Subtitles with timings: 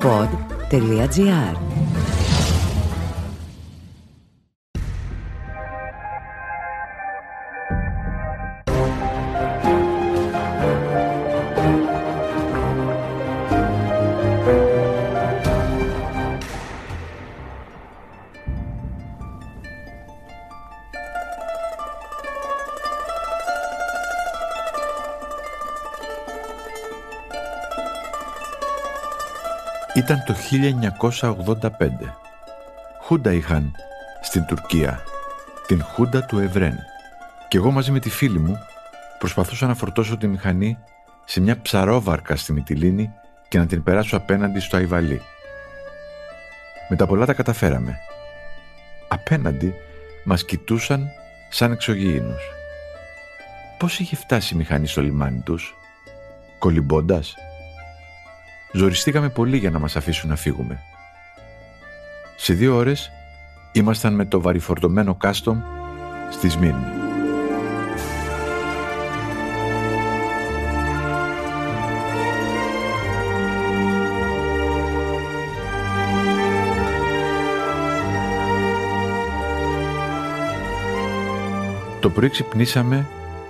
[0.00, 1.81] pod.gr
[29.94, 30.34] Ήταν το
[31.20, 31.60] 1985.
[33.02, 33.74] Χούντα είχαν
[34.22, 35.02] στην Τουρκία,
[35.66, 36.78] την Χούντα του Ευρέν.
[37.48, 38.58] Και εγώ μαζί με τη φίλη μου
[39.18, 40.78] προσπαθούσα να φορτώσω τη μηχανή
[41.24, 43.12] σε μια ψαρόβαρκα στη Μυτιλίνη
[43.48, 45.20] και να την περάσω απέναντι στο Αϊβαλί.
[46.88, 47.96] Με τα πολλά τα καταφέραμε.
[49.08, 49.74] Απέναντι
[50.24, 51.08] μας κοιτούσαν
[51.50, 52.42] σαν εξωγήινους.
[53.78, 55.74] Πώς είχε φτάσει η μηχανή στο λιμάνι τους,
[56.58, 57.34] κολυμπώντας,
[58.72, 60.82] Ζοριστήκαμε πολύ για να μας αφήσουν να φύγουμε.
[62.36, 63.10] Σε δύο ώρες
[63.72, 65.60] ήμασταν με το βαριφορτωμένο κάστομ
[66.30, 66.84] στη Σμύρνη.
[82.00, 83.06] Το πρωί ξυπνήσαμε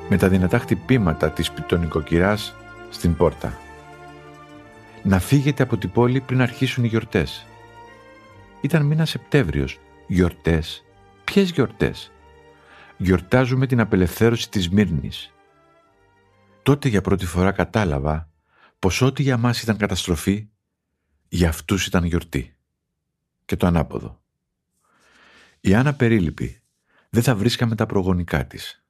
[0.09, 2.55] με τα δυνατά χτυπήματα της πιτονικοκυράς
[2.91, 3.62] στην πόρτα
[5.05, 7.47] να φύγετε από την πόλη πριν αρχίσουν οι γιορτές.
[8.61, 9.79] Ήταν μήνα Σεπτέμβριος.
[10.07, 10.85] Γιορτές.
[11.25, 12.13] Ποιες γιορτές;
[12.97, 15.33] Γιορτάζουμε την απελευθέρωση της Μύρνης.
[16.63, 18.31] Τότε για πρώτη φορά κατάλαβα
[18.79, 20.49] πως ό,τι για μας ήταν καταστροφή,
[21.29, 22.57] για αυτούς ήταν γιορτή.
[23.45, 24.23] Και το ανάποδο.
[25.61, 26.63] Η Άννα περίληπη.
[27.11, 28.85] Δεν θα βρίσκαμε τα προγονικά της.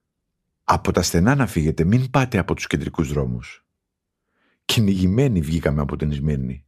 [0.65, 3.62] Από τα στενά να φύγετε, μην πάτε από τους κεντρικούς δρόμους.
[4.73, 6.65] Κυνηγημένοι βγήκαμε από την Ισμύρνη.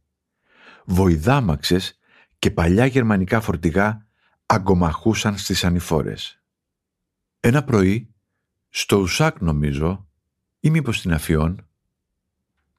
[0.85, 1.99] Βοηδάμαξες
[2.39, 4.07] και παλιά γερμανικά φορτηγά
[4.45, 6.41] αγκομαχούσαν στις ανηφόρες.
[7.39, 8.13] Ένα πρωί,
[8.69, 10.07] στο Ουσάκ νομίζω,
[10.59, 11.67] ή μήπως στην Αφιόν,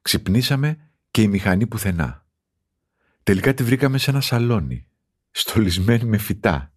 [0.01, 2.25] ξυπνήσαμε και η μηχανή πουθενά.
[3.23, 4.87] Τελικά τη βρήκαμε σε ένα σαλόνι,
[5.31, 6.73] στολισμένη με φυτά.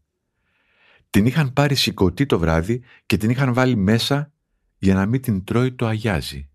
[1.10, 4.32] Την είχαν πάρει σηκωτή το βράδυ και την είχαν βάλει μέσα
[4.78, 6.49] για να μην την τρώει το αγιάζει.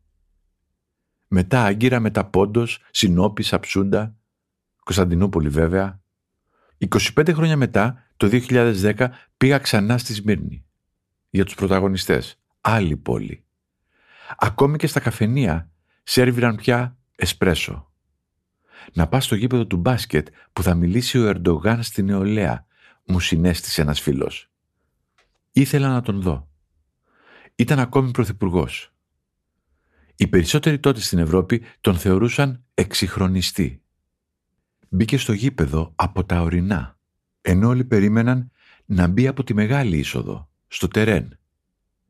[1.28, 4.16] Μετά Άγκυρα, μετά Πόντος, Συνόπης, Σαψούντα,
[4.84, 6.02] Κωνσταντινούπολη βέβαια.
[6.78, 10.66] 25 χρόνια μετά, το 2010, πήγα ξανά στη Σμύρνη.
[11.30, 12.40] Για τους πρωταγωνιστές.
[12.62, 13.46] Άλλη πόλη.
[14.38, 15.70] Ακόμη και στα καφενεία
[16.04, 17.92] σέρβιραν πια εσπρέσο.
[18.94, 22.66] Να πας στο γήπεδο του μπάσκετ που θα μιλήσει ο Ερντογάν στη νεολαία,
[23.06, 24.52] μου συνέστησε ένας φίλος.
[25.52, 26.50] Ήθελα να τον δω.
[27.56, 28.95] Ήταν ακόμη πρωθυπουργός.
[30.16, 33.82] Οι περισσότεροι τότε στην Ευρώπη τον θεωρούσαν εξυγχρονιστή.
[34.90, 37.00] Μπήκε στο γήπεδο από τα ορεινά,
[37.42, 38.52] ενώ όλοι περίμεναν
[38.86, 41.38] να μπει από τη μεγάλη είσοδο, στο τερέν.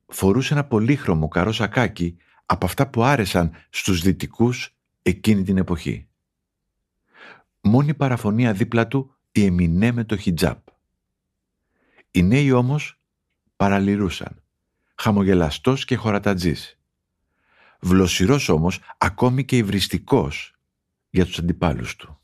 [0.08, 6.08] Φορούσε ένα πολύχρωμο καρό σακάκι από αυτά που άρεσαν στους δυτικούς εκείνη την εποχή.
[7.62, 10.68] Μόνη παραφωνία δίπλα του η Εμινέ με το χιτζάπ.
[12.12, 13.00] Οι νέοι όμως
[13.56, 14.44] παραλυρούσαν,
[14.96, 16.80] χαμογελαστός και χωρατατζής
[17.86, 20.54] βλοσιρός όμως ακόμη και υβριστικός
[21.10, 22.20] για τους αντιπάλους του.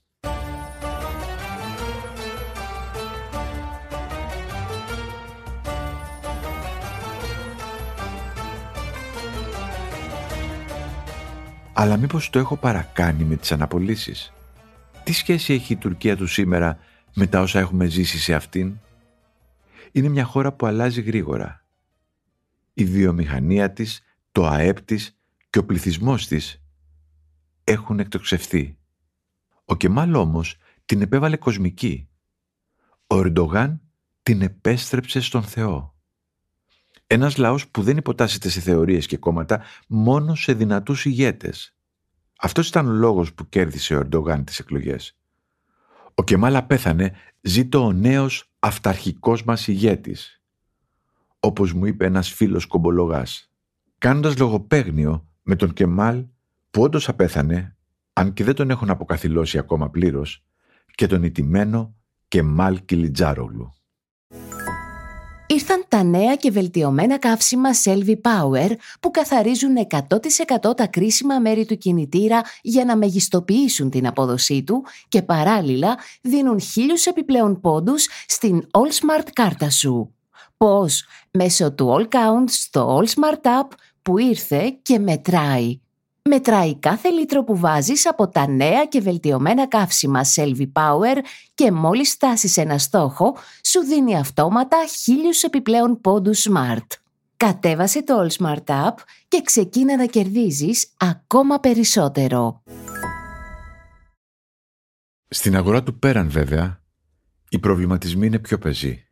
[11.74, 14.34] Αλλά μήπως το έχω παρακάνει με τις αναπολύσεις;
[15.04, 16.80] Τι σχέση έχει η Τουρκία του σήμερα
[17.14, 18.80] με τα όσα έχουμε ζήσει σε αυτήν;
[19.92, 21.64] Είναι μια χώρα που αλλάζει γρήγορα.
[22.74, 25.16] Η βιομηχανία της, το ΑΕΠ της
[25.52, 26.64] και ο πληθυσμός της
[27.64, 28.78] έχουν εκτοξευθεί.
[29.66, 32.10] Ο Κεμάλ όμως την επέβαλε κοσμική.
[33.08, 33.82] Ο Ερντογάν
[34.24, 35.96] την επέστρεψε στον Θεό.
[37.08, 41.76] Ένας λαός που δεν υποτάσσεται σε θεωρίες και κόμματα, μόνο σε δυνατούς ηγέτες.
[42.38, 45.18] Αυτός ήταν ο λόγος που κέρδισε ο Ερντογάν τις εκλογές.
[46.16, 50.42] Ο Κεμάλ πέθανε, ζήτω ο νέος αυταρχικός μας ηγέτης.
[51.40, 53.52] Όπως μου είπε ένας φίλος κομπολογάς.
[53.98, 56.26] Κάνοντας λογοπαίγνιο, με τον Κεμάλ
[56.72, 57.76] που όντως απέθανε,
[58.14, 60.44] αν και δεν τον έχουν αποκαθιλώσει ακόμα πλήρως,
[60.96, 61.96] και τον ιτημένο
[62.28, 63.74] Κεμάλ Κιλιτζάρογλου.
[65.48, 71.78] Ήρθαν τα νέα και βελτιωμένα καύσιμα Selvi Power που καθαρίζουν 100% τα κρίσιμα μέρη του
[71.78, 78.90] κινητήρα για να μεγιστοποιήσουν την απόδοσή του και παράλληλα δίνουν χίλιους επιπλέον πόντους στην All
[78.90, 80.16] Smart κάρτα σου.
[80.58, 83.68] Πώς; Μέσω του All Count στο All Smart App
[84.02, 85.80] που ήρθε και μετράει.
[86.30, 91.18] μετράει κάθε λίτρο που βάζεις από τα νέα και βελτιωμένα καύσιμα Selvi Power
[91.54, 96.88] και μόλις φτάσεις ένα στόχο, σου δίνει αυτόματα χίλιους επιπλέον πόντους Smart.
[97.38, 98.96] Κατέβασε το All Smart App
[99.28, 102.64] και ξεκίνα να κερδίζεις ακόμα περισσότερο.
[105.28, 106.82] Στην αγορά του πέραν βέβαια,
[107.50, 109.06] οι προβληματισμοί είναι πιο πεζοί.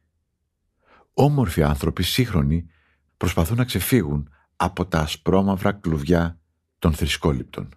[1.13, 2.69] Όμορφοι άνθρωποι σύγχρονοι
[3.17, 4.29] προσπαθούν να ξεφύγουν
[4.61, 6.39] από τα ασπρόμαυρα κλουβιά
[6.79, 7.69] των θρησκόληπτων.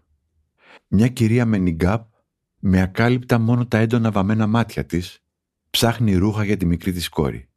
[0.88, 2.06] Μια κυρία με νιγκάπ,
[2.58, 5.22] με ακάλυπτα μόνο τα έντονα βαμμένα μάτια της,
[5.70, 7.48] ψάχνει ρούχα για τη μικρή της κόρη.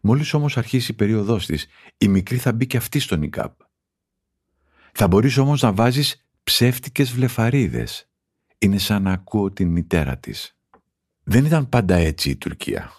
[0.00, 1.66] Μόλις όμως αρχίσει η περίοδός της,
[1.98, 3.60] η μικρή θα μπει και αυτή στο νιγκάπ.
[4.92, 8.10] Θα μπορείς όμως να βάζεις ψεύτικες βλεφαρίδες.
[8.58, 10.56] Είναι σαν να ακούω την μητέρα της.
[11.22, 12.90] Δεν ήταν πάντα έτσι η Τουρκία.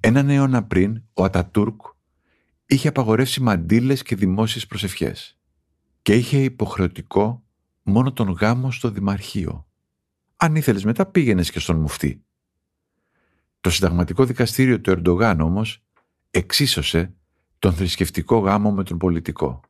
[0.00, 1.80] Έναν αιώνα πριν, ο Ατατούρκ
[2.72, 5.38] είχε απαγορεύσει μαντήλες και δημόσιες προσευχές
[6.02, 7.44] και είχε υποχρεωτικό
[7.82, 9.66] μόνο τον γάμο στο Δημαρχείο.
[10.36, 12.24] Αν ήθελες μετά πήγαινες και στον μουφτή.
[13.60, 15.84] Το συνταγματικό δικαστήριο του Ερντογάν όμως
[16.30, 17.14] εξίσωσε
[17.58, 19.60] τον θρησκευτικό γάμο με τον πολιτικό.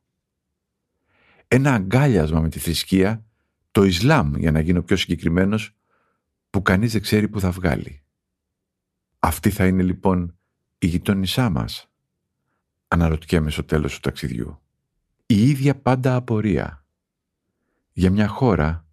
[1.47, 3.25] Ένα αγκάλιασμα με τη θρησκεία,
[3.71, 5.75] το Ισλάμ για να γίνω πιο συγκεκριμένος,
[6.49, 8.03] που κανείς δεν ξέρει που θα βγάλει.
[9.19, 10.37] Αυτή θα είναι λοιπόν
[10.77, 11.92] η γειτόνισά μας,
[12.93, 14.61] αναρωτιέμαι στο τέλος του ταξιδιού.
[15.25, 16.85] Η ίδια πάντα απορία
[17.91, 18.85] για μια χώρα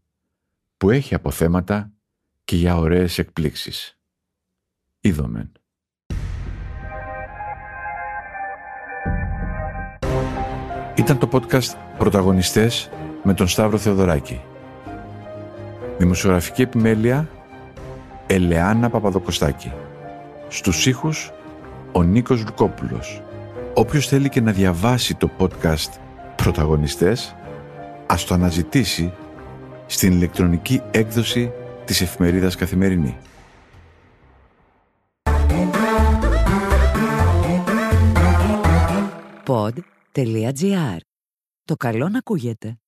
[0.77, 1.93] που έχει αποθέματα
[2.45, 3.99] και για ωραίες εκπλήξεις.
[5.01, 5.53] Είδομεν.
[10.95, 12.91] Ήταν το podcast «Πρωταγωνιστές»
[13.23, 14.41] με τον Σταύρο Θεοδωράκη.
[15.99, 17.29] Δημοσιογραφική επιμέλεια
[18.27, 19.73] Ελεάνα Παπαδοκοστάκη.
[20.49, 21.31] Στους ήχους
[21.93, 23.23] ο Νίκος Λουκόπουλος.
[23.75, 25.99] Όποιος θέλει και να διαβάσει το podcast
[26.37, 27.35] «Πρωταγωνιστές»
[28.07, 29.13] ας το αναζητήσει
[29.87, 31.53] στην ηλεκτρονική έκδοση
[31.85, 33.17] της εφημερίδας Καθημερινή.
[39.47, 40.97] Pod.gr.
[41.65, 42.80] Το καλό να ακούγεται.